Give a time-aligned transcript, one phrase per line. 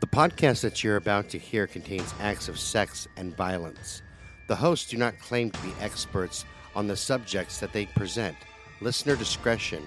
[0.00, 4.00] The podcast that you're about to hear contains acts of sex and violence.
[4.48, 8.34] The hosts do not claim to be experts on the subjects that they present.
[8.80, 9.82] Listener discretion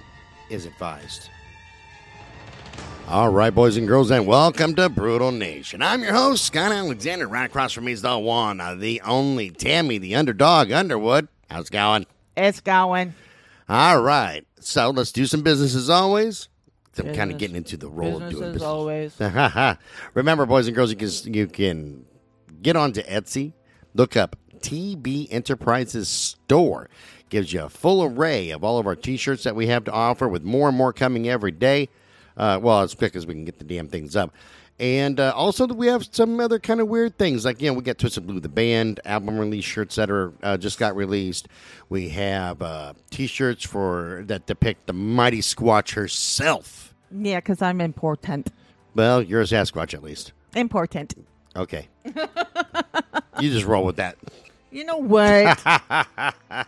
[0.51, 1.29] is advised.
[3.07, 5.81] All right, boys and girls, and welcome to Brutal Nation.
[5.81, 7.27] I'm your host, Scott Alexander.
[7.27, 11.27] Right across from me is the one, uh, the only Tammy, the underdog, Underwood.
[11.49, 12.05] How's it going?
[12.37, 13.15] It's going.
[13.67, 16.49] All right, so let's do some business as always.
[16.99, 18.61] I'm kind of getting into the role of doing business.
[18.61, 19.19] always.
[20.13, 22.05] Remember, boys and girls, you can you can
[22.61, 23.53] get onto Etsy,
[23.93, 26.89] look up TB Enterprises Store.
[27.29, 30.27] Gives you a full array of all of our T-shirts that we have to offer,
[30.27, 31.89] with more and more coming every day.
[32.37, 34.33] Uh, well, as quick as we can get the damn things up.
[34.79, 37.45] And uh, also, we have some other kind of weird things.
[37.45, 40.57] Like, you know, we got Twisted Blue, the band album release shirts that are uh,
[40.57, 41.47] just got released.
[41.89, 46.93] We have uh, T-shirts for that depict the mighty Squatch herself.
[47.11, 48.49] Yeah, because I'm important.
[48.95, 50.33] Well, you're a Sasquatch at least.
[50.55, 51.13] Important.
[51.55, 51.87] Okay.
[53.39, 54.17] you just roll with that.
[54.71, 55.61] You know what?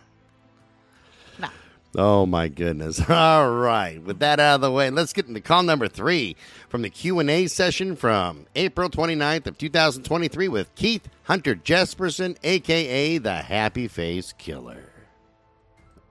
[1.94, 3.00] Oh my goodness.
[3.08, 4.02] All right.
[4.02, 6.36] With that out of the way, let's get into call number 3
[6.68, 13.36] from the Q&A session from April 29th of 2023 with Keith Hunter Jesperson aka the
[13.36, 14.90] Happy Face Killer.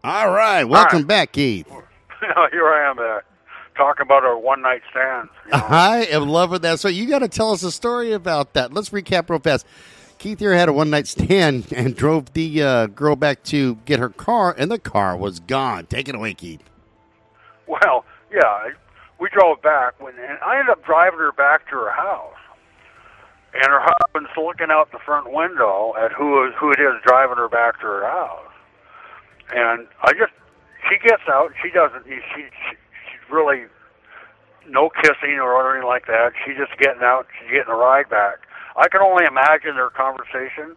[0.03, 1.67] All right, welcome back, Keith.
[2.51, 3.19] Here I am, uh,
[3.75, 5.31] talking about our one night stands.
[5.45, 5.57] You know.
[5.69, 6.79] I am loving that.
[6.79, 8.73] So you got to tell us a story about that.
[8.73, 9.65] Let's recap real fast.
[10.17, 13.99] Keith here had a one night stand and drove the uh, girl back to get
[13.99, 15.85] her car, and the car was gone.
[15.85, 16.63] Take it away, Keith.
[17.67, 18.69] well, yeah,
[19.19, 22.33] we drove back when, and I ended up driving her back to her house,
[23.53, 27.37] and her husband's looking out the front window at who is who it is driving
[27.37, 28.51] her back to her house,
[29.53, 30.33] and I just
[30.89, 33.65] she gets out, she doesn't, she, she she's really
[34.67, 36.33] no kissing or anything like that.
[36.45, 38.44] She's just getting out, she's getting a ride back.
[38.77, 40.75] I can only imagine their conversation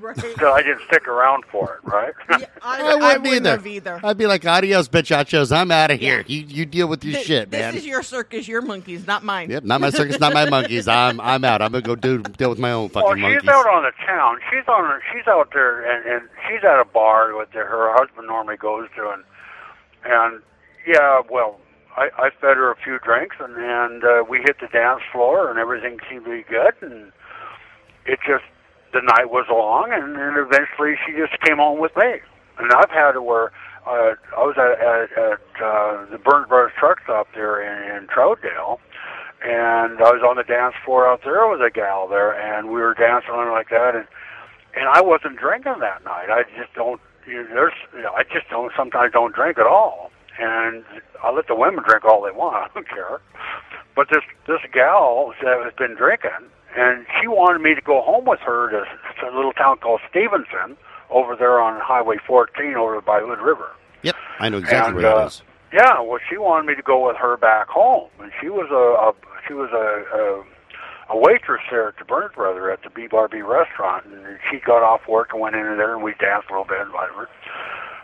[0.00, 0.14] right.
[0.16, 2.12] because I didn't stick around for it, right?
[2.62, 3.50] I, I wouldn't, wouldn't either.
[3.50, 4.00] have either.
[4.04, 5.50] I'd be like, adios, bitchachos.
[5.56, 6.22] I'm out of here.
[6.26, 7.74] You you deal with your Th- shit, this man.
[7.76, 9.50] is your circus, your monkeys, not mine.
[9.50, 10.86] yep, not my circus, not my monkeys.
[10.88, 11.62] I'm I'm out.
[11.62, 13.48] I'm gonna go do deal with my own fucking Well, she's monkeys.
[13.48, 14.38] out on the town.
[14.50, 15.00] She's on.
[15.12, 18.88] She's out there, and, and she's at a bar with the, her husband normally goes
[18.96, 19.24] to, and
[20.04, 20.42] and
[20.86, 21.58] yeah, well,
[21.98, 25.50] I, I fed her a few drinks, and and uh, we hit the dance floor,
[25.50, 27.10] and everything seemed to be good, and
[28.06, 28.46] it just
[28.92, 32.22] the night was long, and then eventually she just came home with me,
[32.58, 33.50] and I've had it where.
[33.86, 38.06] Uh, I was at, at, at uh, the Burns Brothers truck stop there in, in
[38.08, 38.76] Troutdale,
[39.40, 42.82] and I was on the dance floor out there with a gal there, and we
[42.84, 44.04] were dancing on like that, and
[44.76, 46.28] and I wasn't drinking that night.
[46.28, 47.00] I just don't.
[47.26, 48.72] You know, there's, you know, I just don't.
[48.76, 50.84] Sometimes don't drink at all, and
[51.22, 52.56] I let the women drink all they want.
[52.70, 53.20] I don't care.
[53.94, 58.24] But this this gal that has been drinking, and she wanted me to go home
[58.24, 58.84] with her to,
[59.20, 60.76] to a little town called Stevenson
[61.10, 63.70] over there on Highway 14 over by Hood River.
[64.02, 65.42] Yep, I know exactly And, where that uh, is.
[65.72, 69.10] Yeah, well, she wanted me to go with her back home, and she was a,
[69.10, 69.12] a
[69.46, 70.44] she was a, a
[71.10, 74.58] a waitress there at the Burns Brother at the B Bar B restaurant, and she
[74.60, 77.28] got off work and went in there, and we danced a little bit and whatever.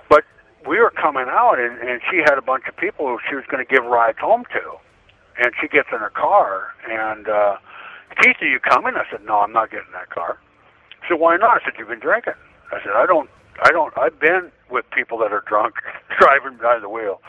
[0.08, 0.24] But
[0.66, 3.44] we were coming out, and and she had a bunch of people who she was
[3.50, 4.76] going to give rides home to,
[5.42, 7.56] and she gets in her car, and uh,
[8.22, 8.94] Keith, are you coming?
[8.94, 10.38] I said, No, I'm not getting in that car.
[11.02, 11.60] She said, Why not?
[11.62, 12.34] I said, You've been drinking.
[12.72, 13.28] I said, I don't,
[13.62, 13.96] I don't.
[13.98, 15.74] I've been with people that are drunk
[16.20, 17.20] driving behind the wheel.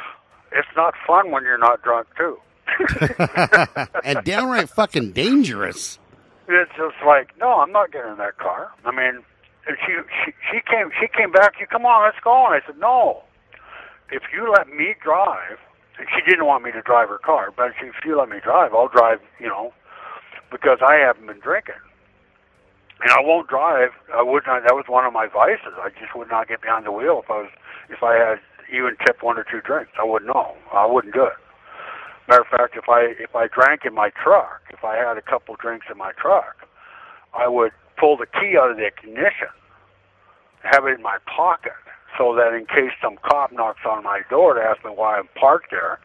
[0.51, 2.37] It's not fun when you're not drunk too.
[4.03, 5.99] and downright fucking dangerous.
[6.47, 8.71] It's just like, no, I'm not getting in that car.
[8.85, 9.23] I mean,
[9.67, 9.93] and she
[10.23, 11.55] she she came she came back.
[11.59, 12.45] She come on, let's go.
[12.45, 13.23] And I said, no.
[14.11, 15.57] If you let me drive,
[15.97, 18.37] and she didn't want me to drive her car, but she, if you let me
[18.43, 19.19] drive, I'll drive.
[19.39, 19.73] You know,
[20.51, 21.81] because I haven't been drinking,
[23.01, 23.89] and I won't drive.
[24.13, 24.61] I would not.
[24.63, 25.73] That was one of my vices.
[25.81, 27.51] I just would not get behind the wheel if I was
[27.89, 28.37] if I had
[28.69, 29.91] even tipped one or two drinks.
[29.99, 30.53] I wouldn't know.
[30.71, 31.37] I wouldn't do it.
[32.27, 35.21] Matter of fact, if I if I drank in my truck, if I had a
[35.21, 36.57] couple drinks in my truck,
[37.33, 39.53] I would pull the key out of the ignition,
[40.65, 41.73] have it in my pocket,
[42.17, 45.27] so that in case some cop knocks on my door to ask me why I'm
[45.35, 45.99] parked there,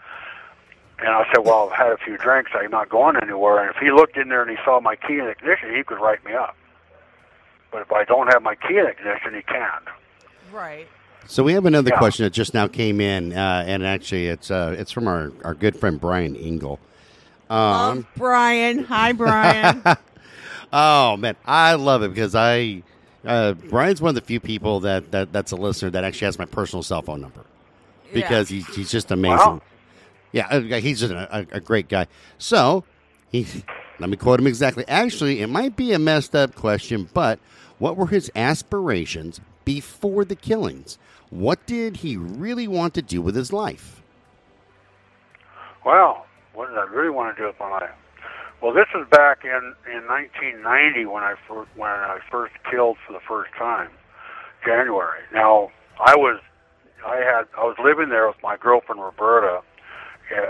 [0.98, 2.50] and I said, "Well, I've had a few drinks.
[2.54, 5.18] I'm not going anywhere." And if he looked in there and he saw my key
[5.18, 6.56] in the ignition, he could write me up.
[7.72, 9.84] But if I don't have my key in the ignition, he can't.
[10.52, 10.88] Right.
[11.26, 11.98] So we have another Yeah.
[11.98, 15.54] question that just now came in, uh, and actually it's uh, it's from our, our
[15.54, 16.80] good friend Brian Engel.
[17.48, 18.84] Um, Love Brian.
[18.84, 19.82] Hi, Brian.
[20.72, 22.82] oh man, I love it because I
[23.24, 26.38] uh, Brian's one of the few people that, that that's a listener that actually has
[26.38, 27.44] my personal cell phone number
[28.12, 29.36] because he's he's just amazing.
[29.38, 29.62] Wow.
[30.32, 32.06] Yeah, uh, he's just a, a, a great guy.
[32.38, 32.84] So
[33.30, 33.46] he
[34.00, 34.84] Let me quote him exactly.
[34.88, 37.38] Actually, it might be a messed up question, but
[37.78, 40.98] what were his aspirations before the killings?
[41.28, 44.02] What did he really want to do with his life?
[45.84, 47.90] Well, what did I really want to do with my life?
[48.62, 53.14] Well, this is back in in 1990 when I first when I first killed for
[53.14, 53.88] the first time,
[54.64, 55.24] January.
[55.32, 56.40] Now I was
[57.00, 59.62] I had I was living there with my girlfriend Roberta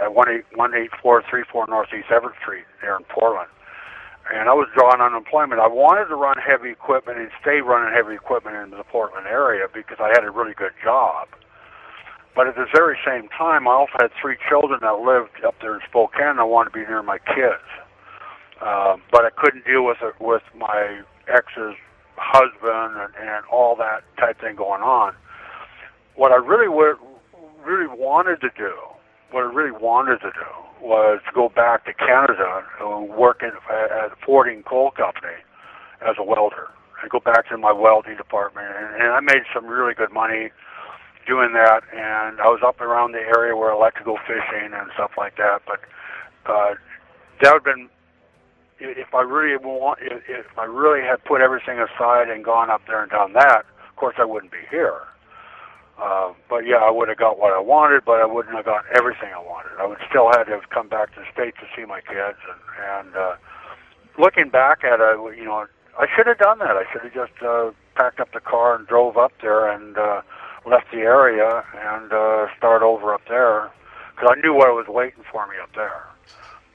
[0.03, 3.49] at one eight one eight four three four Northeast Everett Street there in Portland,
[4.35, 5.61] and I was drawing unemployment.
[5.61, 9.71] I wanted to run heavy equipment and stay running heavy equipment in the Portland area
[9.73, 11.29] because I had a really good job.
[12.35, 15.75] But at the very same time, I also had three children that lived up there
[15.75, 16.39] in Spokane.
[16.39, 17.67] I wanted to be near my kids,
[18.61, 21.77] um, but I couldn't deal with it with my ex's
[22.17, 25.15] husband and, and all that type thing going on.
[26.17, 26.97] What I really would,
[27.65, 28.73] really wanted to do,
[29.31, 34.13] what I really wanted to do, was go back to Canada and work in, at
[34.25, 35.41] Fording Coal Company
[36.03, 36.69] as a welder.
[37.03, 40.51] and go back to my welding department, and, and I made some really good money
[41.27, 41.81] doing that.
[41.93, 45.13] And I was up around the area where I like to go fishing and stuff
[45.17, 45.63] like that.
[45.67, 45.81] But
[46.47, 46.75] uh,
[47.43, 47.89] that would have been
[48.81, 52.83] if I really want, if, if I really had put everything aside and gone up
[52.87, 53.65] there and done that.
[53.89, 55.03] Of course, I wouldn't be here.
[56.01, 58.85] Uh, but yeah, I would have got what I wanted, but I wouldn't have got
[58.97, 59.73] everything I wanted.
[59.79, 62.39] I would still had to have come back to the states to see my kids,
[62.49, 63.35] and and uh,
[64.19, 65.67] looking back at it, you know,
[65.99, 66.71] I should have done that.
[66.77, 70.23] I should have just uh, packed up the car and drove up there and uh,
[70.67, 73.71] left the area and uh, start over up there
[74.15, 76.07] because I knew what was waiting for me up there.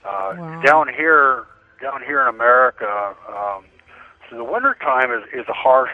[0.06, 0.62] Uh, Wow.
[0.64, 1.46] Down here,
[1.82, 3.66] down here in America, um,
[4.30, 5.92] so the winter time is is a harsh.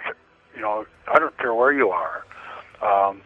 [0.56, 2.24] You know, I don't care where you are.
[2.82, 3.22] Um,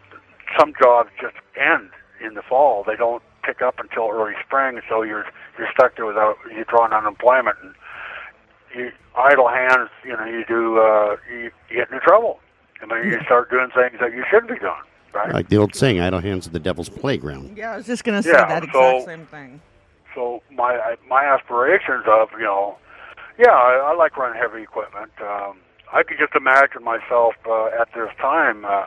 [0.58, 1.90] some jobs just end
[2.24, 2.84] in the fall.
[2.86, 5.24] They don't pick up until early spring, so you're
[5.58, 7.74] you're stuck there without you draw on unemployment and
[8.74, 9.90] you idle hands.
[10.04, 12.40] You know, you do uh, you, you get into trouble.
[12.82, 14.72] I mean, you start doing things that you shouldn't be doing.
[15.14, 15.32] Right.
[15.32, 17.56] Like the old saying, idle hands at the devil's playground.
[17.56, 19.60] Yeah, I was just gonna say Yeah, that exact so- same thing.
[20.16, 22.76] So my my aspirations of you know,
[23.38, 25.12] yeah, I, I like running heavy equipment.
[25.20, 25.58] Um,
[25.92, 28.86] I could just imagine myself uh, at this time uh,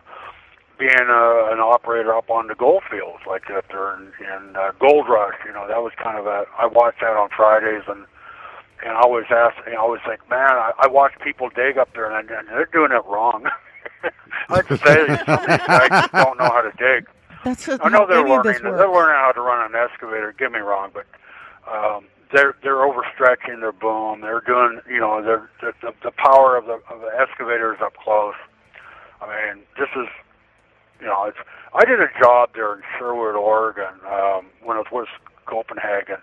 [0.77, 4.71] being uh, an operator up on the gold fields, like up there in, in uh,
[4.79, 5.37] Gold Rush.
[5.45, 6.45] You know, that was kind of a.
[6.57, 8.05] I watched that on Fridays and.
[8.81, 11.77] And I always ask, you know, I always think, man, I, I watch people dig
[11.77, 13.43] up there, and, and they're doing it wrong.
[14.49, 17.05] I'd say some of these guys just don't know how to dig.
[17.43, 18.61] That's what I know they're learning.
[18.63, 20.33] They're learning how to run an excavator.
[20.37, 21.05] Get me wrong, but
[21.71, 24.21] um, they're they're overstretching their boom.
[24.21, 27.79] They're doing, you know, they're, the the the power of the of the excavator is
[27.81, 28.35] up close.
[29.21, 30.07] I mean, this is,
[30.99, 31.37] you know, it's.
[31.73, 35.07] I did a job there in Sherwood, Oregon, um, when it was
[35.45, 36.17] Copenhagen,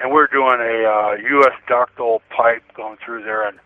[0.00, 1.54] and we we're doing a uh, U.S.
[1.68, 3.58] ductile pipe going through there, and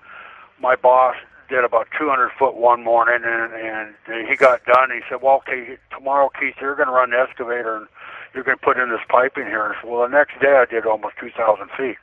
[0.61, 1.17] my boss
[1.53, 3.93] did about 200 foot one morning, and, and
[4.27, 4.89] he got done.
[4.89, 7.87] He said, "Well, okay, tomorrow, Keith, you're going to run the excavator, and
[8.33, 10.57] you're going to put in this pipe in here." And said, "Well, the next day,
[10.57, 12.01] I did almost 2,000 feet."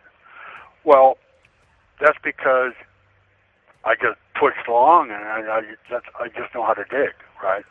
[0.86, 1.18] Well,
[2.00, 2.74] that's because
[3.84, 7.66] I just pushed along, and I, I, that's, I just know how to dig, right?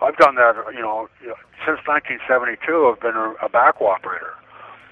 [0.00, 1.08] I've done that, you know,
[1.66, 2.62] since 1972.
[2.62, 4.34] I've been a backhoe operator,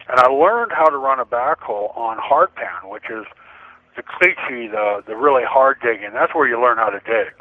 [0.08, 3.26] and I learned how to run a backhoe on hardpan, which is
[3.97, 6.11] the caliche, the the really hard digging.
[6.12, 7.32] That's where you learn how to dig.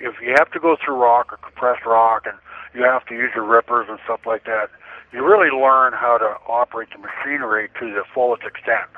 [0.00, 2.36] If you have to go through rock or compressed rock, and
[2.74, 4.68] you have to use your rippers and stuff like that,
[5.12, 8.90] you really learn how to operate the machinery to the fullest extent.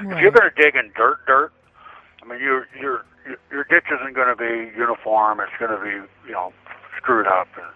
[0.00, 1.52] If you're going to dig in dirt, dirt,
[2.22, 5.40] I mean, your your your- your ditch isn't going to be uniform.
[5.40, 5.94] It's going to be
[6.28, 6.52] you know
[6.98, 7.48] screwed up.
[7.56, 7.72] And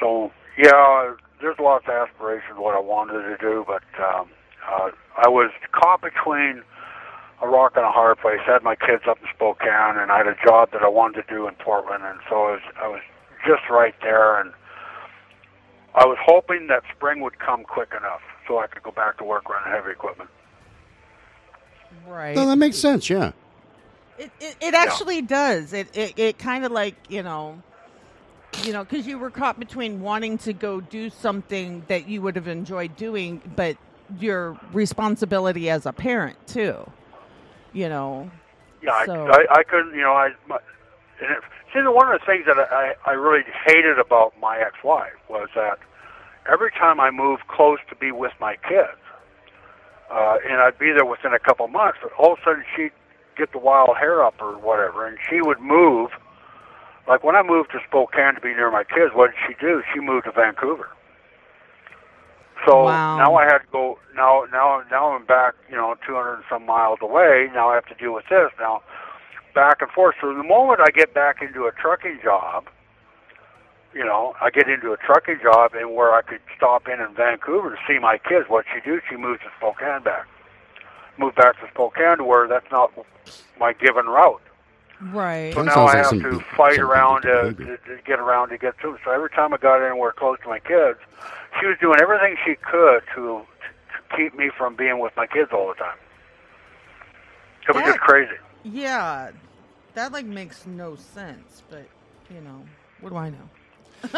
[0.00, 4.28] so yeah, there's lots of aspirations what I wanted to do, but um,
[4.68, 6.62] uh, I was caught between
[7.40, 8.40] a rock and a hard place.
[8.48, 11.26] I had my kids up in Spokane, and I had a job that I wanted
[11.26, 13.00] to do in Portland, and so I was I was
[13.46, 14.52] just right there, and
[15.94, 19.24] I was hoping that spring would come quick enough so I could go back to
[19.24, 20.30] work running heavy equipment.
[22.06, 22.34] Right.
[22.34, 23.08] No, that makes sense.
[23.08, 23.32] Yeah.
[24.18, 25.72] It, it, it actually does.
[25.72, 27.62] It it, it kind of like you know,
[28.64, 32.34] you know, because you were caught between wanting to go do something that you would
[32.34, 33.76] have enjoyed doing, but
[34.18, 36.90] your responsibility as a parent too.
[37.72, 38.30] You know.
[38.82, 40.58] Yeah, So- I, I, couldn't, you know, I, my,
[41.20, 41.38] and it,
[41.72, 45.78] see, one of the things that I, I really hated about my ex-wife was that
[46.50, 48.98] every time I moved close to be with my kids,
[50.10, 52.92] uh, and I'd be there within a couple months, but all of a sudden she'd
[53.36, 56.10] get the wild hair up or whatever, and she would move.
[57.06, 59.82] Like when I moved to Spokane to be near my kids, what did she do?
[59.92, 60.88] She moved to Vancouver.
[62.66, 63.18] So Wow.
[63.18, 63.98] now I had to go.
[64.14, 65.54] Now, now, now I'm back.
[65.70, 67.48] You know, and some miles away.
[67.54, 68.50] Now I have to deal with this.
[68.58, 68.82] Now
[69.54, 70.14] back and forth.
[70.20, 72.66] So the moment I get back into a trucking job,
[73.92, 77.14] you know, I get into a trucking job and where I could stop in in
[77.14, 78.46] Vancouver to see my kids.
[78.48, 79.00] What she do?
[79.10, 80.26] She moves to Spokane back.
[81.18, 82.92] Move back to Spokane to where that's not
[83.58, 84.40] my given route.
[85.00, 85.54] Right.
[85.54, 88.58] So That now I have some to fight around to, to, to get around to
[88.58, 88.98] get to them.
[89.04, 90.98] So every time I got anywhere close to my kids,
[91.60, 95.50] she was doing everything she could to, to keep me from being with my kids
[95.52, 95.96] all the time.
[97.68, 98.32] It was That- just crazy.
[98.64, 99.30] Yeah,
[99.94, 101.62] that like makes no sense.
[101.70, 101.86] But
[102.28, 102.64] you know,
[103.00, 103.48] what do I know?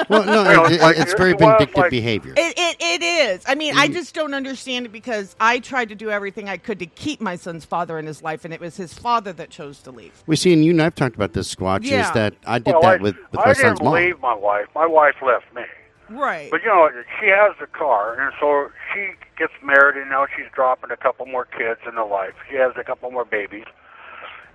[0.08, 2.34] Well, no, You know, it- it's like- it's very it vindictive like- behavior.
[2.36, 3.44] It, it it is.
[3.46, 3.92] I mean, I Mm.
[3.94, 7.36] just don't understand it because I tried to do everything I could to keep my
[7.36, 10.12] son's father in his life, and it was his father that chose to leave.
[10.26, 12.82] We see, and you and I've talked about this, Squatch, is that I did well,
[12.82, 13.94] that I, with, with I my didn't mom.
[13.94, 14.66] leave my wife.
[14.74, 15.62] My wife left me.
[16.08, 16.50] Right.
[16.50, 16.88] But you know,
[17.20, 21.24] she has the car, and so she gets married, and now she's dropping a couple
[21.26, 22.34] more kids in her life.
[22.50, 23.64] She has a couple more babies,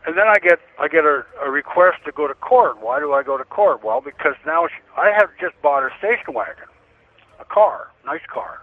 [0.06, 2.82] and then I get I get a, a request to go to court.
[2.82, 3.84] Why do I go to court?
[3.84, 6.66] Well, because now she, I have just bought a station wagon,
[7.40, 8.60] a car, nice car.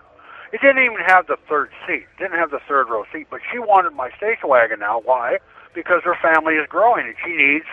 [0.52, 3.58] It didn't even have the third seat, didn't have the third row seat, but she
[3.58, 5.00] wanted my station wagon now.
[5.00, 5.38] Why?
[5.74, 7.64] Because her family is growing, and she needs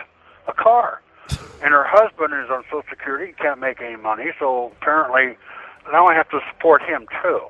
[0.48, 1.02] a car
[1.62, 5.36] and her husband is on Social Security and can't make any money, so apparently
[5.92, 7.40] now I have to support him too.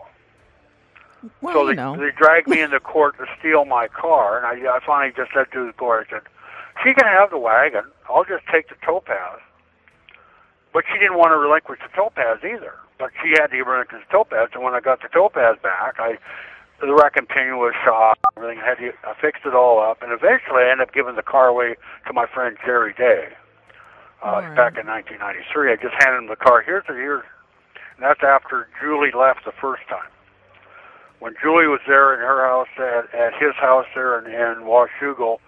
[1.41, 1.97] Well, so you they, know.
[1.97, 5.47] they dragged me into court to steal my car, and I, I finally just said
[5.53, 6.23] to the court, I said,
[6.83, 7.85] "She can have the wagon.
[8.09, 9.41] I'll just take the topaz."
[10.73, 12.75] But she didn't want to relinquish the topaz either.
[12.99, 16.19] But she had to relinquish the topaz, and when I got the topaz back, I
[16.81, 18.19] the wrecking pin was shot.
[18.37, 21.15] Everything I had to, I fixed it all up, and eventually I ended up giving
[21.17, 23.29] the car away to my friend Jerry Day.
[24.25, 24.57] Uh, right.
[24.57, 26.63] Back in 1993, I just handed him the car.
[26.63, 27.25] Here's the here's,
[27.97, 30.09] and that's after Julie left the first time.
[31.21, 35.39] When Julie was there in her house at, at his house there in, in Washougal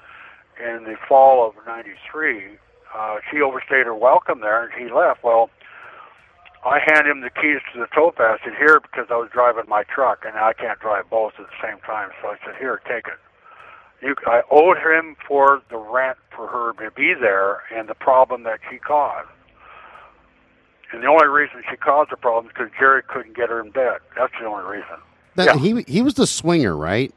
[0.60, 2.58] in the fall of '93,
[2.94, 5.24] uh, she overstayed her welcome there, and he left.
[5.24, 5.48] Well,
[6.62, 8.38] I handed him the keys to the Topaz.
[8.40, 11.46] I said, "Here," because I was driving my truck, and I can't drive both at
[11.48, 12.10] the same time.
[12.20, 13.18] So I said, "Here, take it."
[14.02, 18.42] You, I owed him for the rent for her to be there and the problem
[18.42, 19.28] that she caused.
[20.92, 23.70] And the only reason she caused the problem is because Jerry couldn't get her in
[23.70, 24.00] bed.
[24.14, 25.00] That's the only reason.
[25.36, 25.56] That, Yeah.
[25.58, 27.12] He he was the swinger, right?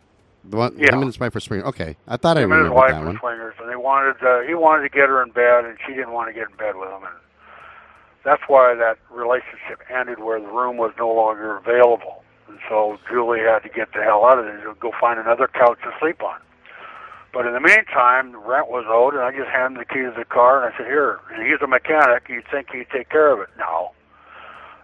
[0.45, 0.93] The one, Yeah.
[0.93, 1.63] Him and his wife were swinger.
[1.65, 3.17] Okay, I thought I Him and his wife that were one.
[3.19, 6.11] swingers, and they wanted uh, he wanted to get her in bed, and she didn't
[6.13, 7.15] want to get in bed with him, and
[8.23, 13.39] that's why that relationship ended, where the room was no longer available, and so Julie
[13.41, 16.21] had to get the hell out of there and go find another couch to sleep
[16.23, 16.39] on.
[17.33, 20.01] But in the meantime, the rent was owed, and I just handed him the key
[20.07, 22.29] to the car, and I said, "Here." And he's a mechanic.
[22.29, 23.49] You'd think he'd take care of it.
[23.57, 23.91] No.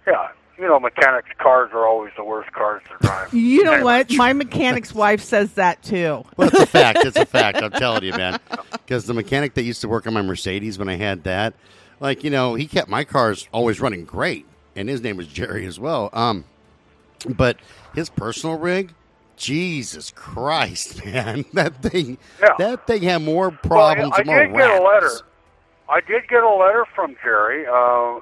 [0.05, 0.27] Yeah,
[0.62, 3.34] you know, mechanics' cars are always the worst cars to drive.
[3.34, 4.12] You know what?
[4.13, 6.24] My mechanic's wife says that too.
[6.38, 7.00] Well, it's a fact.
[7.03, 7.58] It's a fact.
[7.62, 8.39] I'm telling you, man.
[8.72, 11.53] Because the mechanic that used to work on my Mercedes when I had that,
[12.00, 15.65] like you know, he kept my cars always running great, and his name was Jerry
[15.65, 16.10] as well.
[16.13, 16.46] Um,
[17.27, 17.58] but
[17.96, 18.94] his personal rig,
[19.38, 22.50] Jesus Christ, man, that thing, Yeah.
[22.60, 25.12] that thing had more problems Well, I, and more I did get a letter.
[25.89, 27.72] I did get a letter from Jerry uh,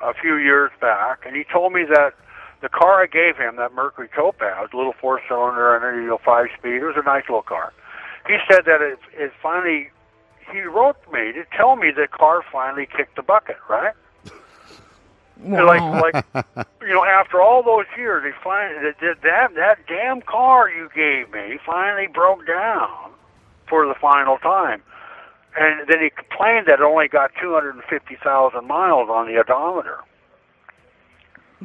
[0.10, 2.14] a few years back, and he told me that
[2.62, 6.74] the car I gave him, that Mercury Topaz, a little four-cylinder and you know five-speed,
[6.74, 7.74] it was a nice little car.
[8.28, 9.90] He said that it, it finally.
[10.52, 13.94] He wrote me to tell me the car finally kicked the bucket, right?
[15.42, 16.02] Wow.
[16.02, 16.46] Like, like,
[16.82, 20.90] you know, after all those years, he finally that that that, that damn car you
[20.94, 23.12] gave me finally broke down
[23.70, 24.84] for the final time,
[25.58, 29.28] and then he complained that it only got two hundred and fifty thousand miles on
[29.28, 30.00] the odometer.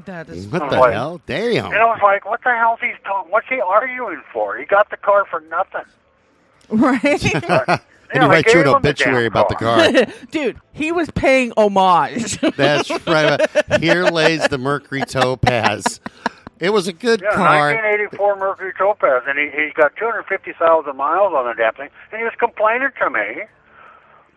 [0.07, 1.21] That is What the like- hell?
[1.27, 1.67] Damn.
[1.67, 3.31] And I was like, "What the hell's he talking?
[3.31, 4.57] What's he arguing for?
[4.59, 5.85] He got the car for nothing."
[6.69, 7.05] right.
[7.35, 7.81] and
[8.15, 9.91] Yeah, he I writes you an obituary damn about the car.
[9.93, 10.07] car.
[10.31, 12.39] Dude, he was paying homage.
[12.57, 13.41] That's right.
[13.81, 16.01] Here lays the Mercury Topaz.
[16.61, 17.73] It was a good Yeah, car.
[17.75, 22.25] 1984 Mercury Topaz, and he he got 250,000 miles on the damn thing, and he
[22.25, 23.43] was complaining to me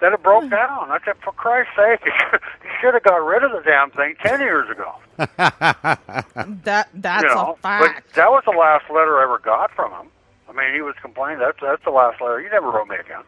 [0.02, 0.24] that it Hmm.
[0.24, 0.92] broke down.
[0.92, 2.02] I said, for Christ's sake,
[2.64, 4.96] you should have got rid of the damn thing 10 years ago.
[5.18, 8.06] that that's you know, a fact.
[8.08, 10.08] but that was the last letter I ever got from him.
[10.50, 11.40] I mean, he was complaining.
[11.40, 12.40] That's that's the last letter.
[12.40, 13.24] He never wrote me again.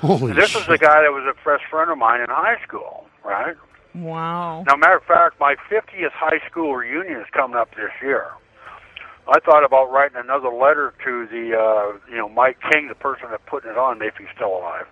[0.00, 0.62] Holy And this shit.
[0.62, 3.56] is the guy that was a best friend of mine in high school, right?
[3.94, 4.64] Wow.
[4.66, 8.30] Now, matter of fact, my 50th high school reunion is coming up this year.
[9.28, 13.26] I thought about writing another letter to the, uh, you know, Mike King, the person
[13.30, 14.86] that putting it on, if he's still alive,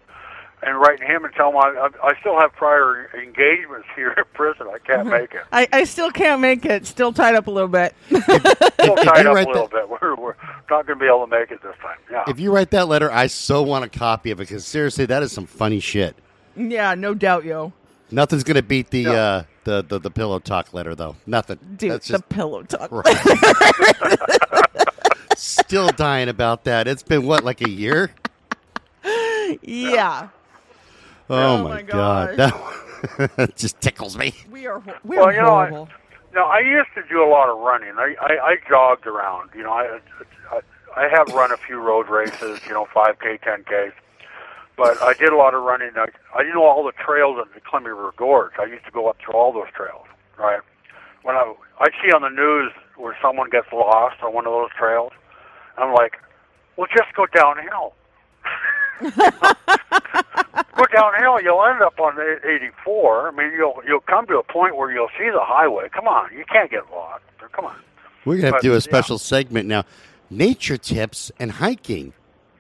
[0.71, 4.33] and writing him and tell him I, I, I still have prior engagements here at
[4.35, 4.67] prison.
[4.73, 5.43] I can't make it.
[5.53, 6.87] I, I still can't make it.
[6.87, 7.95] Still tied up a little bit.
[8.07, 9.89] Still if tied you up a little that- bit.
[10.03, 10.35] We're, we're
[10.71, 11.99] not going to be able to make it this time.
[12.11, 12.25] Yeah.
[12.29, 15.23] If you write that letter, I so want a copy of it because seriously, that
[15.23, 16.17] is some funny shit.
[16.57, 17.73] yeah, no doubt, yo.
[18.13, 19.11] Nothing's gonna beat the Yeah.
[19.13, 21.15] uh, the, the the pillow talk letter though.
[21.27, 21.59] Nothing.
[21.77, 22.91] Dude, That's just the pillow talk.
[25.37, 26.89] still dying about that.
[26.89, 28.11] It's been what like a year.
[29.63, 30.29] yeah.
[31.31, 32.53] Oh, Oh, my my god, that
[33.39, 34.35] one just tickles me.
[34.51, 35.89] We are we are Well, you know, I- horrible.
[36.35, 37.95] No, I used to do a lot of running.
[37.97, 39.51] I, I, I jogged around.
[39.55, 39.99] You know, I,
[40.53, 40.61] I
[40.97, 42.61] I have run a few road races.
[42.69, 43.93] You know, 5K, 10Ks.
[44.77, 45.91] But I did a lot of running.
[45.97, 48.53] I, I didn't know all the trails in the Columbia River Gorge.
[48.61, 50.07] I used to go up through all those trails.
[50.39, 50.61] Right.
[51.23, 54.71] When I I see on the news where someone gets lost on one of those
[54.79, 55.11] trails,
[55.79, 56.17] I'm like,
[56.77, 57.95] well, just go downhill.
[60.93, 63.29] go downhill, you'll end up on the 84.
[63.29, 65.89] I mean, you'll you'll come to a point where you'll see the highway.
[65.93, 67.23] Come on, you can't get lost.
[67.53, 67.77] Come on.
[68.25, 69.85] We're gonna have But, to do a special segment now.
[70.31, 72.13] Nature tips and hiking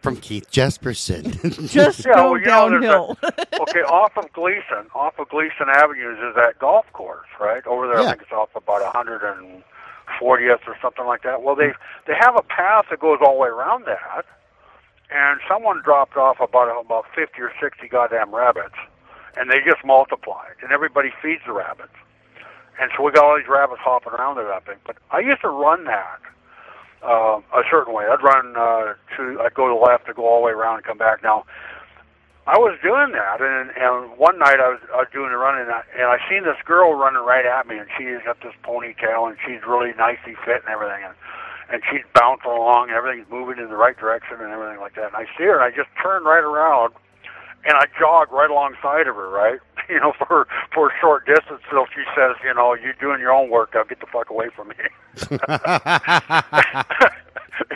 [0.02, 1.68] from Keith Jesperson.
[1.70, 3.18] Just Yeah, go well, you know, there's downhill.
[3.60, 7.64] okay, off of Glisan, off of Glisan Avenues is that golf course, right?
[7.66, 8.06] Over there, Yeah.
[8.06, 11.42] I think it's off about 140th or something like that.
[11.42, 11.72] Well, they
[12.06, 14.24] they have a path that goes all the way around that,
[15.12, 18.78] and someone dropped off about about 50 or 60 goddamn rabbits,
[19.36, 21.94] and they just multiplied, and everybody feeds the rabbits,
[22.80, 24.78] and so we got all these rabbits hopping around there that big.
[24.86, 26.20] But I used to run that
[27.02, 28.04] uh, a certain way.
[28.06, 30.76] I'd run uh, to, I'd go to the left, to go all the way around
[30.76, 31.22] and come back.
[31.22, 31.44] Now,
[32.46, 35.68] I was doing that, and and one night I was, I was doing the running,
[35.68, 38.56] and I, and I seen this girl running right at me, and she's got this
[38.64, 41.14] ponytail, and she's really nicely fit and everything, and
[41.72, 45.14] and she's bouncing along, everything's moving in the right direction and everything like that.
[45.14, 46.92] And I see her, and I just turn right around,
[47.64, 51.62] and I jog right alongside of her, right, you know, for for a short distance,
[51.70, 54.48] till she says, you know, you're doing your own work, now get the fuck away
[54.54, 54.74] from me.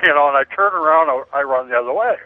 [0.03, 2.17] you know, and I turn around, I run the other way.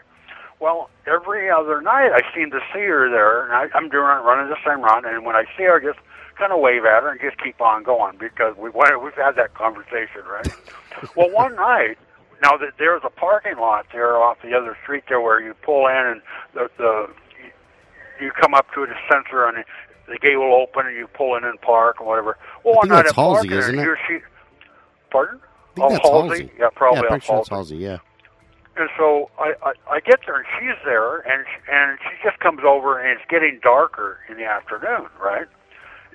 [0.59, 4.49] Well, every other night I seem to see her there, and I, I'm doing running
[4.49, 5.99] the same run, and when I see her, I just
[6.39, 9.53] kind of wave at her and just keep on going because we we've had that
[9.53, 10.47] conversation, right?
[11.15, 11.97] well, one night,
[12.41, 15.87] now that there's a parking lot there off the other street there where you pull
[15.87, 16.21] in and
[16.53, 17.09] the the
[18.21, 19.63] you come up to the sensor and
[20.07, 22.37] the gate will open and you pull in and park or whatever.
[22.63, 23.97] Well, one night I'm Halsey, parking isn't and it?
[24.07, 24.17] she,
[25.11, 25.39] pardon?
[25.77, 26.43] I oh, Halsey?
[26.43, 26.51] Halsey.
[26.57, 27.75] Yeah, probably yeah, pretty sure it's Halsey.
[27.75, 27.85] Halsey.
[27.85, 27.97] Yeah.
[28.77, 32.39] And so I, I, I get there and she's there and sh- and she just
[32.39, 35.47] comes over and it's getting darker in the afternoon, right?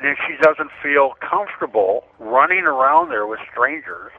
[0.03, 4.13] And she doesn't feel comfortable running around there with strangers.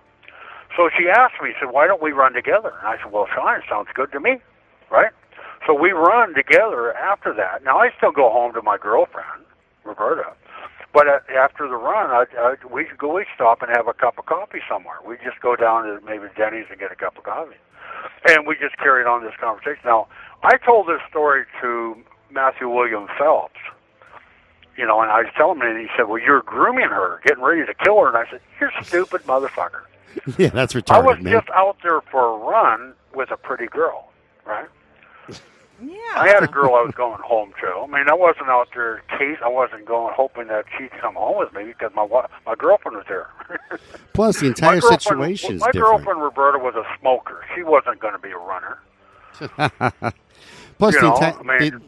[0.76, 3.28] So she asked me, she said, "Why don't we run together?" And I said, "Well,
[3.36, 4.42] fine, sounds good to me,
[4.92, 5.12] right?"
[5.66, 7.64] So we run together after that.
[7.64, 9.46] Now I still go home to my girlfriend,
[9.84, 10.34] Roberta,
[10.94, 14.18] but uh, after the run, I, I, we go we stop and have a cup
[14.18, 14.98] of coffee somewhere.
[15.06, 17.60] We just go down to maybe Denny's and get a cup of coffee,
[18.30, 19.84] and we just carried on this conversation.
[19.86, 20.08] Now
[20.44, 21.96] I told this story to
[22.32, 23.60] Matthew William Phelps,
[24.78, 27.44] you know, and I was telling him, and he said, "Well, you're grooming her, getting
[27.44, 29.82] ready to kill her." And I said, "You're stupid motherfucker."
[30.38, 31.34] Yeah, that's retarded, I was man.
[31.34, 34.12] just out there for a run with a pretty girl,
[34.46, 34.68] right?
[35.84, 35.98] yeah.
[36.16, 37.68] I had a girl I was going home to.
[37.68, 39.38] I mean, I wasn't out there case.
[39.44, 42.08] I wasn't going hoping that she'd come home with me because my
[42.46, 43.28] my girlfriend was there.
[44.14, 46.06] Plus, the entire girlfriend, situation is my different.
[46.06, 47.44] girlfriend Roberta was a smoker.
[47.54, 48.80] She wasn't going to be a runner.
[50.80, 51.82] Plus, you the, entire I mean-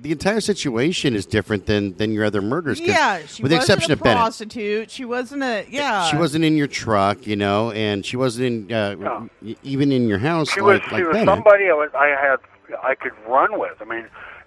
[0.00, 2.80] the, the entire situation is different than than your other murders.
[2.80, 4.90] Yeah, she with the wasn't exception a of Bennett, prostitute.
[4.90, 6.04] She wasn't a yeah.
[6.04, 9.28] she wasn't in your truck, you know, and she wasn't in uh, No.
[9.62, 10.50] even in your house.
[10.50, 11.28] She like, was like she was Bennett.
[11.28, 12.36] somebody I was I had
[12.82, 13.80] I could run with.
[13.80, 14.06] I mean,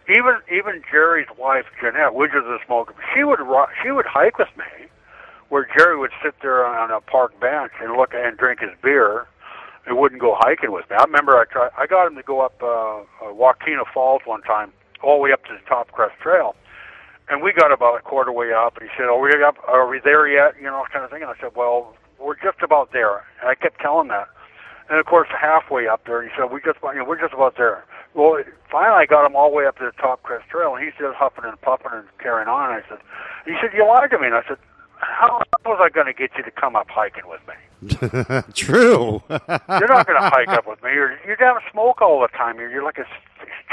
[0.09, 4.37] even even Jerry's wife Jeanette, which is a smoker, she would ru- she would hike
[4.37, 4.87] with me,
[5.49, 9.27] where Jerry would sit there on a park bench and look and drink his beer,
[9.85, 10.95] and wouldn't go hiking with me.
[10.97, 14.41] I remember I tried I got him to go up uh, uh, Wahkeena Falls one
[14.41, 14.71] time,
[15.03, 16.55] all the way up to the Top Crest Trail.
[17.29, 19.55] And we got about a quarter way up, and he said, "Are we up?
[19.67, 21.21] Are we there yet?" You know, kind of thing.
[21.21, 24.27] And I said, "Well, we're just about there." And I kept telling that.
[24.89, 27.55] And of course, halfway up there, he said, "We just, you know, we're just about
[27.55, 30.75] there." Well, finally, I got him all the way up to the Top Crest Trail,
[30.75, 32.73] and he's just huffing and puffing and carrying on.
[32.73, 32.99] And I said,
[33.45, 34.57] "He said you lied to me." And I said,
[34.97, 37.55] "How was I going to get you to come up hiking with me?
[38.53, 39.23] True.
[39.29, 40.91] You're not going to hike up with me.
[40.93, 42.59] You're you're down smoke all the time.
[42.59, 43.05] You're you're like a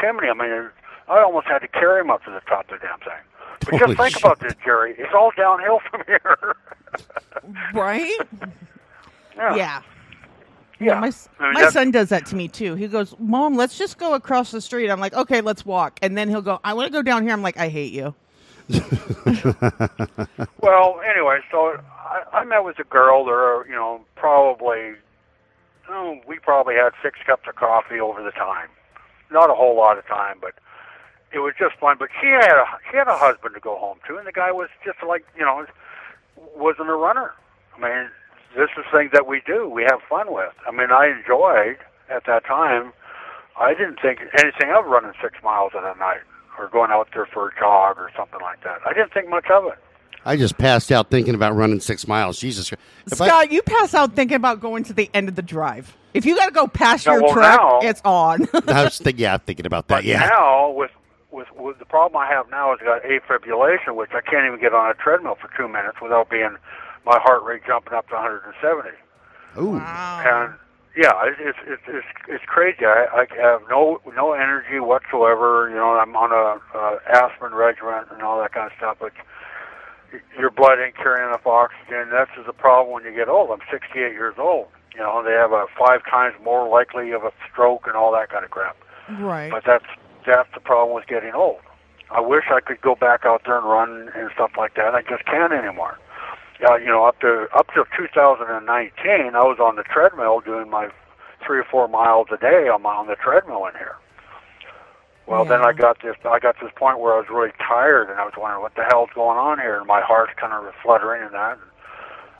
[0.00, 0.28] chimney.
[0.28, 0.70] I mean,
[1.10, 3.10] I almost had to carry him up to the top of the damn thing."
[3.60, 4.22] But Holy just think shit.
[4.22, 4.94] about this, Jerry.
[4.96, 6.56] It's all downhill from here.
[7.74, 8.16] right.
[9.36, 9.54] yeah.
[9.54, 9.54] Yeah.
[9.56, 9.82] Yeah,
[10.94, 11.00] Yeah.
[11.00, 12.74] my s- I mean, my son does that to me too.
[12.74, 16.16] He goes, "Mom, let's just go across the street." I'm like, "Okay, let's walk." And
[16.16, 18.14] then he'll go, "I want to go down here." I'm like, "I hate you."
[20.62, 23.24] Well, anyway, so I, I met with a girl.
[23.24, 24.92] There, you know, probably,
[25.88, 28.68] oh, we probably had six cups of coffee over the time.
[29.30, 30.54] Not a whole lot of time, but
[31.32, 31.96] it was just fun.
[31.98, 34.52] But she had a she had a husband to go home to, and the guy
[34.52, 35.64] was just like you know,
[36.56, 37.32] wasn't a runner.
[37.76, 38.10] I mean,
[38.56, 39.68] this is things that we do.
[39.68, 40.52] We have fun with.
[40.66, 41.78] I mean, I enjoyed
[42.10, 42.92] at that time.
[43.58, 46.20] I didn't think anything of running six miles in a night
[46.58, 48.78] or going out there for a jog or something like that.
[48.86, 49.78] I didn't think much of it.
[50.24, 52.38] I just passed out thinking about running six miles.
[52.38, 52.82] Jesus Christ.
[53.06, 55.96] If I- Scott, you pass out thinking about going to the end of the drive.
[56.12, 58.46] If you got to go past Yeah, your well, truck, now- it's on.
[58.68, 59.96] I was thinking, yeah, I'm thinking about that.
[59.96, 60.26] But Yeah.
[60.28, 60.90] now, with,
[61.32, 64.60] with with the problem I have now is I got afibrillation, which I can't even
[64.60, 66.56] get on a treadmill for two minutes without being
[67.06, 68.90] my heart rate jumping up to 170.
[69.58, 69.76] Ooh.
[69.76, 70.54] And
[70.96, 72.84] yeah, it's it's it's it's crazy.
[72.84, 75.68] I, I have no no energy whatsoever.
[75.70, 78.96] You know, I'm on a uh, aspirin regimen and all that kind of stuff.
[79.00, 79.12] But
[80.38, 82.10] your blood ain't carrying enough oxygen.
[82.10, 83.50] That's just a problem when you get old.
[83.50, 84.68] I'm 68 years old.
[84.94, 88.28] You know, they have a five times more likely of a stroke and all that
[88.28, 88.76] kind of crap.
[89.20, 89.50] right.
[89.50, 89.86] But that's
[90.26, 91.60] that's the problem with getting old.
[92.10, 94.94] I wish I could go back out there and run and stuff like that.
[94.94, 95.98] I just can't anymore.
[96.68, 100.90] Uh, you know, up to up to 2019, I was on the treadmill doing my
[101.44, 103.96] three or four miles a day on my on the treadmill in here.
[105.26, 106.16] Well, then I got this.
[106.24, 108.82] I got this point where I was really tired, and I was wondering what the
[108.82, 111.56] hell's going on here, and my heart's kind of fluttering and that.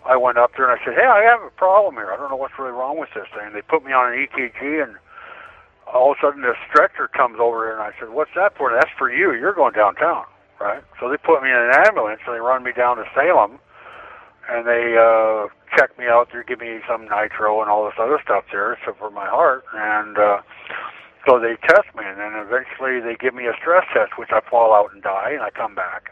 [0.04, 2.12] I went up there and I said, "Hey, I have a problem here.
[2.12, 4.82] I don't know what's really wrong with this thing." They put me on an EKG,
[4.82, 4.96] and
[5.92, 8.72] all of a sudden, this stretcher comes over here, and I said, "What's that for?"
[8.72, 9.32] That's for you.
[9.32, 10.24] You're going downtown,
[10.60, 10.82] right?
[10.98, 13.58] So they put me in an ambulance, and they run me down to Salem,
[14.48, 16.28] and they uh, check me out.
[16.32, 19.64] They give me some nitro and all this other stuff there, so for my heart,
[19.74, 20.42] and uh,
[21.28, 24.40] so they test me, and then eventually they give me a stress test, which I
[24.48, 26.10] fall out and die, and I come back.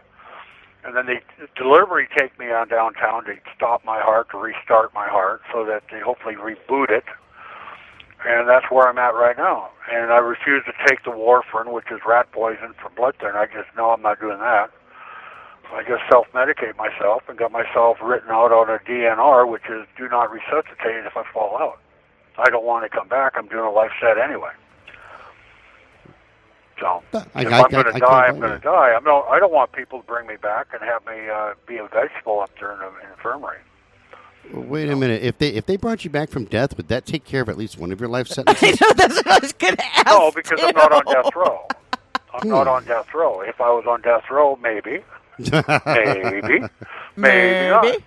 [0.84, 1.20] And then they
[1.56, 5.82] deliberately take me on downtown to stop my heart, to restart my heart, so that
[5.90, 7.04] they hopefully reboot it.
[8.26, 9.70] And that's where I'm at right now.
[9.92, 13.38] And I refuse to take the warfarin, which is rat poison for blood thinner.
[13.38, 14.70] I just know I'm not doing that.
[15.72, 20.08] I just self-medicate myself and got myself written out on a DNR, which is do
[20.08, 21.78] not resuscitate if I fall out.
[22.38, 23.34] I don't want to come back.
[23.36, 24.50] I'm doing a life set anyway.
[26.80, 28.94] So I- if I- I'm going to die, I'm going to die.
[28.94, 31.76] I'm no, I don't want people to bring me back and have me uh, be
[31.78, 33.58] a vegetable up there in the infirmary.
[34.52, 35.22] Wait a minute.
[35.22, 37.56] If they if they brought you back from death, would that take care of at
[37.58, 38.80] least one of your life I sentences?
[38.80, 40.06] know that's what I was going to ask.
[40.06, 41.66] No, because I'm not on death row.
[42.34, 42.72] I'm not Hmm.
[42.74, 43.40] on death row.
[43.40, 45.00] If I was on death row, maybe,
[45.38, 46.60] maybe,
[47.16, 47.84] maybe, not.
[47.84, 48.04] Maybe.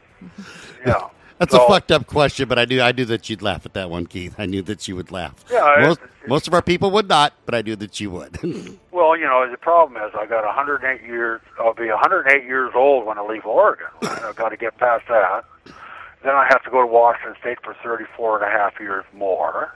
[0.85, 1.07] Yeah.
[1.37, 3.73] That's So- a fucked up question, but I knew I knew that you'd laugh at
[3.73, 4.35] that one, Keith.
[4.37, 5.43] I knew that you would laugh.
[5.51, 8.37] Yeah, most it- most of our people would not, but I knew that you would.
[8.91, 11.41] Well, you know, the problem is I got 108 years.
[11.59, 13.87] I'll be 108 years old when I leave Oregon.
[14.03, 15.43] I've got to get past that.
[16.23, 19.73] Then I have to go to Washington State for 34 and a half years more.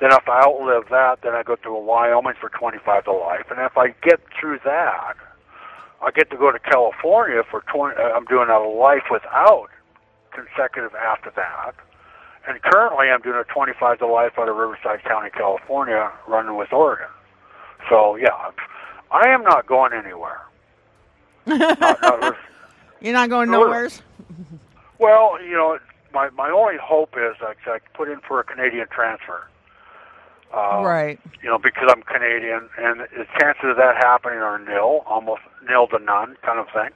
[0.00, 3.46] Then if I outlive that, then I go to Wyoming for 25 to life.
[3.50, 5.14] And if I get through that,
[6.02, 7.96] I get to go to California for 20.
[7.96, 9.68] uh, I'm doing a life without
[10.32, 11.72] consecutive after that.
[12.46, 16.72] And currently, I'm doing a 25 to life out of Riverside County, California, running with
[16.72, 17.08] Oregon.
[17.90, 18.50] So yeah,
[19.10, 20.40] I am not going anywhere.
[21.46, 22.36] Not- not-
[23.00, 23.66] You're not going Sure.
[23.66, 24.02] nowheres?
[24.98, 25.78] well, you know,
[26.12, 29.48] my my only hope is I, I put in for a Canadian transfer.
[30.52, 31.20] Uh, right.
[31.42, 35.86] You know, because I'm Canadian, and the chances of that happening are nil, almost nil
[35.88, 36.88] to none, kind of thing.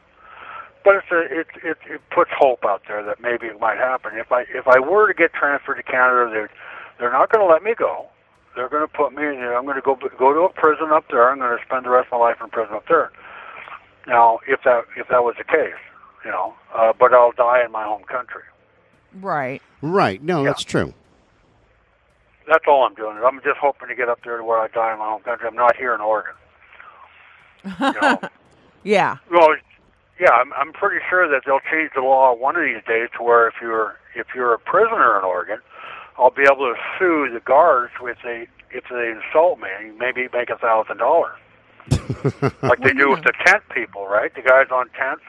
[0.84, 4.12] But it's a, it, it it puts hope out there that maybe it might happen.
[4.16, 6.50] If I if I were to get transferred to Canada, they're
[6.98, 8.08] they're not going to let me go.
[8.56, 9.22] They're going to put me.
[9.22, 11.30] You know, I'm going to go go to a prison up there.
[11.30, 13.12] I'm going to spend the rest of my life in prison up there.
[14.08, 15.78] Now, if that if that was the case,
[16.24, 18.42] you know, uh, but I'll die in my home country.
[19.20, 19.60] Right.
[19.82, 20.22] right?
[20.22, 20.50] No, Yeah.
[20.50, 20.94] that's true.
[22.48, 23.18] That's all I'm doing.
[23.24, 25.46] I'm just hoping to get up there to where I die in my home country.
[25.46, 26.34] I'm not here in Oregon.
[27.64, 28.20] You know,
[28.82, 29.16] Yeah.
[29.30, 29.54] well,
[30.18, 33.22] yeah, I'm, I'm pretty sure that they'll change the law one of these days to
[33.22, 35.58] where if you're if you're a prisoner in Oregon,
[36.18, 40.28] I'll be able to sue the guards if they if they insult me and maybe
[40.32, 41.38] make a thousand dollars,
[42.62, 44.34] like they do with the tent people, right?
[44.34, 45.22] The guys on tents.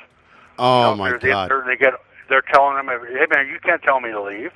[0.60, 1.50] Oh you know, my they're, god!
[1.50, 1.94] They're, they get
[2.30, 4.52] they're telling them, hey man, you can't tell me to leave.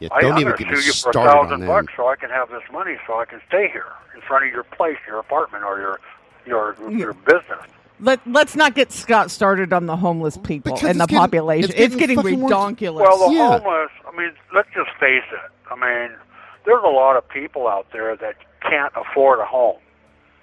[0.00, 1.60] Yeah, I, don't I'm even going get to sue you for a started on thousand
[1.62, 1.66] that.
[1.66, 4.52] bucks so I can have this money so I can stay here in front of
[4.52, 6.00] your place, your apartment, or your
[6.46, 7.66] your your business.
[8.00, 11.70] Let Let's not get Scott started on the homeless people Because and the getting- population.
[11.70, 13.00] it's It's getting getting, fucking redonkulous.
[13.00, 13.58] Well, the Yeah.
[13.58, 13.90] homeless.
[14.06, 15.50] I mean, let's just face it.
[15.68, 16.16] I mean,
[16.64, 19.78] there's a lot of people out there that can't afford a home,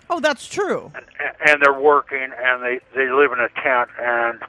[0.10, 0.92] oh, that's true.
[0.96, 1.06] and,
[1.48, 4.40] and they're working, and they they live in a tent, and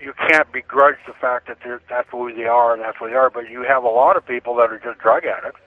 [0.00, 3.16] you can't begrudge the fact that they're, that's who they are and that's what they
[3.16, 3.30] are.
[3.30, 5.60] But you have a lot of people that are just drug addicts.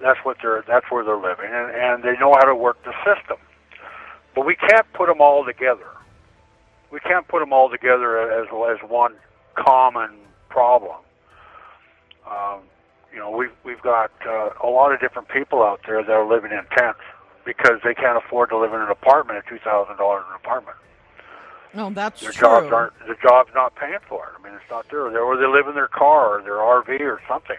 [0.00, 0.64] That's what they're.
[0.66, 3.38] That's where they're living, and and they know how to work the system.
[4.34, 5.86] But we can't put them all together.
[6.90, 9.14] We can't put them all together as as one
[9.54, 10.10] common
[10.48, 10.96] problem.
[12.28, 12.60] Um,
[13.12, 16.28] you know, we've we've got uh, a lot of different people out there that are
[16.28, 17.00] living in tents
[17.44, 20.76] because they can't afford to live in an apartment at two thousand dollars an apartment.
[21.74, 22.48] No, that's Their true.
[22.48, 24.40] jobs aren't the job's not paying for it.
[24.40, 25.06] I mean, it's not there.
[25.06, 27.56] Or they live in their car or their RV or something.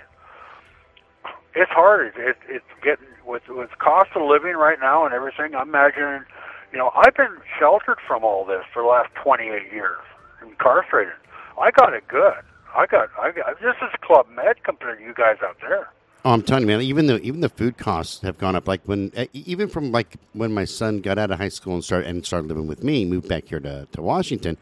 [1.56, 2.08] It's hard.
[2.08, 5.56] It, it, it's getting with with cost of living right now and everything.
[5.56, 6.24] I'm imagining,
[6.72, 10.00] you know, I've been sheltered from all this for the last 28 years,
[10.41, 11.13] incarcerated.
[11.60, 12.41] I got it good.
[12.76, 15.89] I got I got this is Club Med compared to you guys out there.
[16.25, 16.81] Oh, I'm telling you, man.
[16.81, 18.65] Even the even the food costs have gone up.
[18.65, 22.07] Like when even from like when my son got out of high school and started
[22.07, 24.57] and started living with me, moved back here to, to Washington.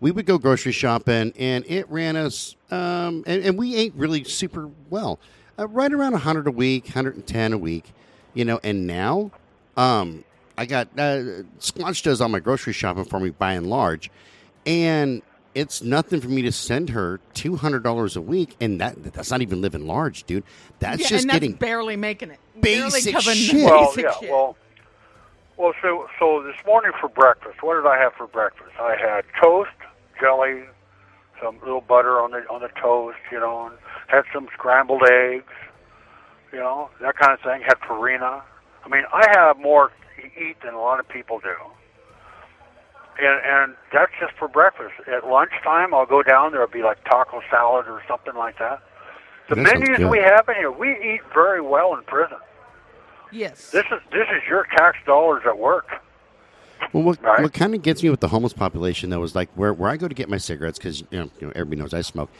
[0.00, 4.24] We would go grocery shopping, and it ran us, um, and, and we ate really
[4.24, 5.18] super well,
[5.58, 7.92] uh, right around 100 a week, 110 a week,
[8.34, 8.60] you know.
[8.62, 9.30] And now,
[9.78, 10.22] um,
[10.58, 14.10] I got uh, Squatch does all my grocery shopping for me by and large,
[14.66, 15.22] and
[15.56, 19.30] it's nothing for me to send her two hundred dollars a week, and that that's
[19.30, 20.44] not even living large, dude.
[20.80, 22.38] That's yeah, just and that's getting barely making it.
[22.60, 23.64] barely basic covering the shit.
[23.64, 24.30] Well, basic yeah, shit.
[24.30, 24.56] well,
[25.56, 25.72] well.
[25.80, 28.72] So, so this morning for breakfast, what did I have for breakfast?
[28.78, 29.70] I had toast,
[30.20, 30.64] jelly,
[31.42, 35.52] some little butter on the on the toast, you know, and had some scrambled eggs,
[36.52, 37.62] you know, that kind of thing.
[37.62, 38.42] Had farina.
[38.84, 39.90] I mean, I have more
[40.20, 41.54] to eat than a lot of people do.
[43.18, 44.92] And and that's just for breakfast.
[45.06, 46.52] At lunchtime, I'll go down.
[46.52, 48.82] There'll be like taco salad or something like that.
[49.48, 52.38] The That menus we have in here, we eat very well in prison.
[53.32, 53.70] yes.
[53.70, 55.86] This is this is your tax dollars at work.
[56.92, 57.42] Well, what, Right.
[57.42, 59.96] what kind of gets me with the homeless population though is like where, where I
[59.96, 62.30] go to get my cigarettes because you know, you know everybody knows I smoke.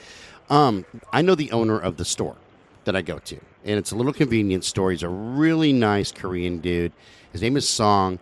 [0.50, 2.36] Um, I know the owner of the store
[2.84, 4.90] that I go to, and it's a little convenience store.
[4.90, 6.92] He's a really nice Korean dude.
[7.32, 8.18] His name is Song,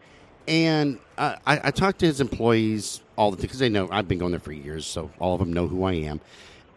[0.47, 4.19] and I, I talk to his employees all the time because they know I've been
[4.19, 6.21] going there for years, so all of them know who I am.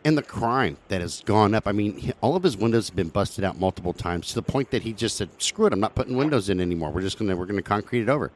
[0.06, 1.68] And the crime that has gone up.
[1.68, 4.72] I mean, all of his windows have been busted out multiple times to the point
[4.72, 6.92] that he just said, "Screw it, I'm not putting windows in anymore.
[6.92, 8.32] We're just gonna we're gonna concrete it over."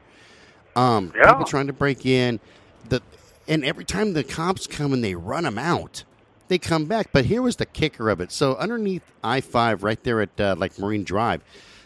[0.76, 1.30] Um, Yeah.
[1.30, 2.40] people trying to break in,
[2.88, 3.00] the
[3.48, 6.04] and every time the cops come and they run them out,
[6.48, 7.08] they come back.
[7.12, 8.32] But here was the kicker of it.
[8.32, 11.42] So underneath I five, right there at uh, like Marine Drive,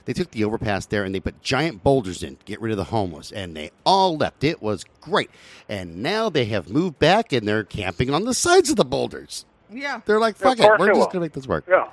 [0.06, 2.78] they took the overpass there and they put giant boulders in to get rid of
[2.78, 4.42] the homeless, and they all left.
[4.42, 5.30] It was great,
[5.68, 9.44] and now they have moved back and they're camping on the sides of the boulders.
[9.70, 10.00] yeah.
[10.06, 11.88] They're like, Yeah, "Fuck of it, we're just gonna make this work." Yeah.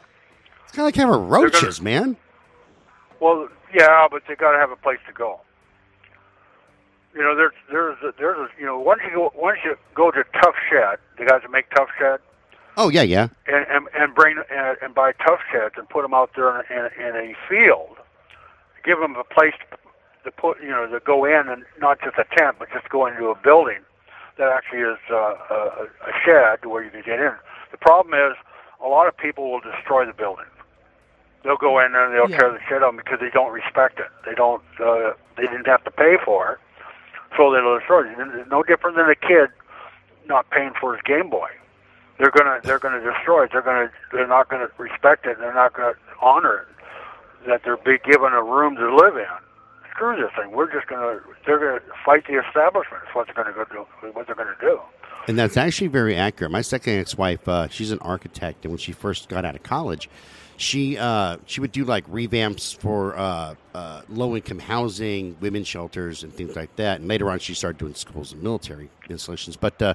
[0.64, 2.16] It's kind of like having gonna- roaches, man.
[3.20, 5.40] Well, yeah, but they got to have a place to go.
[7.16, 10.10] You know, there's there's a, there's a, you know once you go once you go
[10.12, 12.20] to Tuff Shed, the guys that make Tuff Shed,
[12.76, 13.28] Oh yeah, yeah.
[13.48, 16.76] and and, and bring and, and buy Tuff Sheds and put them out there in,
[16.76, 17.98] in, in a field,
[18.84, 19.54] give them a place
[20.24, 23.06] to, put you know to go in and not just a tent, but just go
[23.06, 23.80] into a building
[24.38, 27.34] that actually is uh, a, a shed where you can get in.
[27.72, 28.36] The problem is
[28.84, 30.46] a lot of people will destroy the building.
[31.44, 32.38] They'll go in there and they'll Yeah.
[32.38, 34.08] tear the shed down because they don't respect it.
[34.26, 34.64] They don't.
[34.80, 36.60] Uh, they didn't have to pay for it,
[37.38, 38.16] so they'll destroy it.
[38.18, 39.50] It's no different than a kid
[40.26, 41.50] not paying for his Game Boy.
[42.18, 43.50] They're gonna they're gonna destroy it.
[43.52, 45.38] They're gonna they're not gonna respect it.
[45.40, 46.68] They're not gonna honor it.
[47.48, 49.26] That they're be given a room to live in.
[49.92, 50.52] Screw this thing.
[50.52, 53.04] We're just gonna they're gonna fight the establishment.
[53.04, 53.86] Is what they're gonna go do.
[54.14, 54.80] What they're gonna do.
[55.28, 56.52] And that's actually very accurate.
[56.52, 60.10] My second ex-wife, uh, she's an architect, and when she first got out of college,
[60.58, 66.34] she uh, she would do like revamps for uh, uh, low-income housing, women's shelters, and
[66.34, 67.00] things like that.
[67.00, 69.56] And later on, she started doing schools and military installations.
[69.56, 69.94] But uh,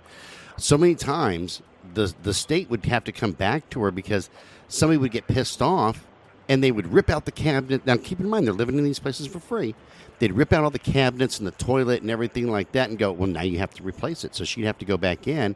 [0.56, 1.62] so many times,
[1.94, 4.30] the the state would have to come back to her because
[4.68, 6.06] somebody would get pissed off,
[6.48, 7.84] and they would rip out the cabinet.
[7.86, 9.74] Now, keep in mind, they're living in these places for free.
[10.18, 13.12] They'd rip out all the cabinets and the toilet and everything like that, and go,
[13.12, 15.54] "Well, now you have to replace it." So she'd have to go back in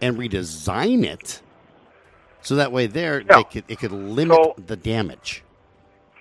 [0.00, 1.42] and redesign it,
[2.40, 3.36] so that way there Yeah.
[3.36, 5.42] they could it could limit So- the damage.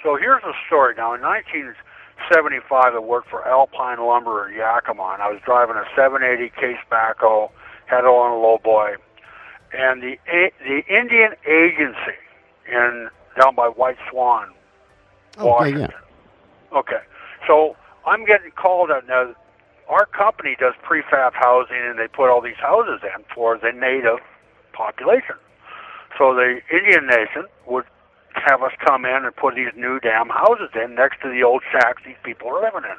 [0.03, 0.93] So here's the story.
[0.95, 5.85] Now, in 1975, I worked for Alpine Lumber in Yakima, and I was driving a
[5.95, 7.51] 780 case backhoe,
[7.85, 8.95] had on a lowboy,
[9.73, 10.17] and the
[10.65, 12.17] the Indian Agency
[12.71, 13.09] in
[13.39, 14.49] down by White Swan,
[15.37, 15.91] Oh, yeah, Washington.
[15.91, 16.77] yeah.
[16.79, 17.01] Okay,
[17.47, 19.33] so I'm getting called out now.
[19.89, 24.19] our company does prefab housing, and they put all these houses in for the native
[24.73, 25.35] population.
[26.17, 27.85] So the Indian nation would
[28.33, 31.63] have us come in and put these new damn houses in next to the old
[31.71, 32.97] shacks these people are living in.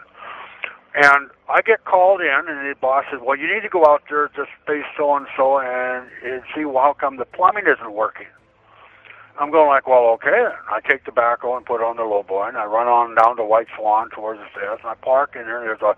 [0.95, 4.03] And I get called in, and the boss says, "Well, you need to go out
[4.09, 7.93] there to space so and so and and see well, how come the plumbing isn't
[7.93, 8.27] working."
[9.39, 12.23] I'm going like, "Well, okay." I take the backhoe and put it on the low
[12.23, 15.37] boy, and I run on down to White Swan towards the stairs, and I park
[15.37, 15.61] in there.
[15.61, 15.95] There's a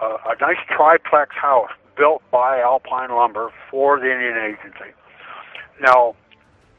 [0.00, 4.96] a, a nice triplex house built by Alpine Lumber for the Indian Agency.
[5.80, 6.14] Now,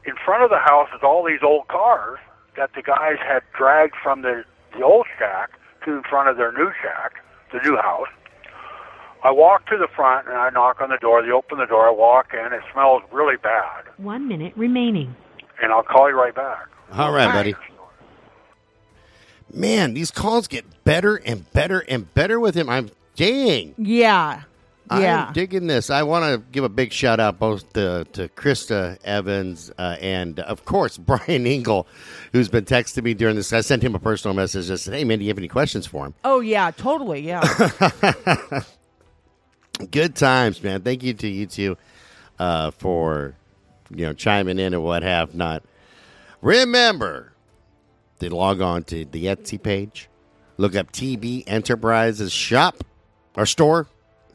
[0.04, 2.18] in front of the house is all these old cars
[2.56, 4.44] that the guys had dragged from the
[4.76, 5.50] the old shack
[5.84, 8.08] to in front of their new shack the new house.
[9.22, 11.22] I walk to the front and I knock on the door.
[11.22, 11.86] They open the door.
[11.86, 12.52] I walk in.
[12.52, 13.84] It smells really bad.
[13.98, 15.14] One minute remaining.
[15.60, 16.68] And I'll call you right back.
[16.92, 17.54] All right, buddy.
[19.52, 22.68] Man, these calls get better and better and better with him.
[22.68, 23.74] I'm dang.
[23.78, 24.42] Yeah.
[24.90, 25.26] Yeah.
[25.26, 25.90] I'm digging this.
[25.90, 30.40] I want to give a big shout out both to, to Krista Evans uh, and,
[30.40, 31.86] of course, Brian Engel,
[32.32, 33.52] who's been texting me during this.
[33.52, 34.70] I sent him a personal message.
[34.70, 36.14] I said, hey, man, do you have any questions for him?
[36.24, 37.20] Oh yeah, totally.
[37.20, 37.40] Yeah.
[39.90, 40.82] Good times, man.
[40.82, 41.76] Thank you to you two
[42.38, 43.34] uh, for
[43.94, 45.62] you know chiming in and what have not.
[46.40, 47.32] Remember
[48.20, 50.08] to log on to the Etsy page,
[50.56, 52.84] look up TB Enterprises shop
[53.36, 53.86] or store,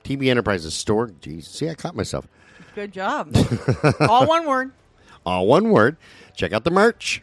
[0.04, 1.08] TB Enterprises store.
[1.08, 2.28] Jeez, see, I caught myself.
[2.76, 3.36] Good job.
[4.02, 4.72] All one word.
[5.26, 5.98] All one word.
[6.36, 7.22] Check out the merch.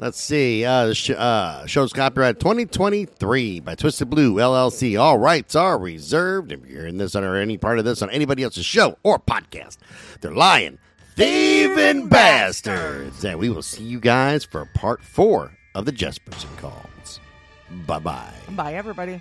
[0.00, 0.64] Let's see.
[0.64, 5.00] Uh, the sh- uh, show's copyright 2023 by Twisted Blue LLC.
[5.00, 6.52] All rights are reserved.
[6.52, 9.78] If you're hearing this or any part of this on anybody else's show or podcast,
[10.20, 10.78] they're lying,
[11.18, 13.24] thieving bastards.
[13.24, 17.18] And we will see you guys for part four of the Jesperson Calls.
[17.86, 18.32] Bye bye.
[18.50, 19.20] Bye, everybody.